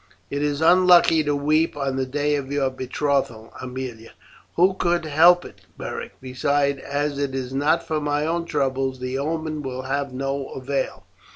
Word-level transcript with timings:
"It 0.31 0.41
is 0.41 0.61
unlucky 0.61 1.23
to 1.25 1.35
weep 1.35 1.77
on 1.77 1.95
the 1.95 2.07
day 2.07 2.33
of 2.33 2.51
your 2.51 2.71
betrothal, 2.71 3.53
Aemilia." 3.61 4.13
"Who 4.55 4.73
could 4.73 5.05
help 5.05 5.45
it, 5.45 5.61
Beric? 5.77 6.13
Besides, 6.19 6.79
as 6.79 7.19
it 7.19 7.35
is 7.35 7.53
not 7.53 7.85
for 7.85 8.01
my 8.01 8.25
own 8.25 8.45
troubles 8.45 8.99
the 8.99 9.19
omen 9.19 9.61
will 9.61 9.83
have 9.83 10.11
no 10.11 10.47
avail. 10.55 11.03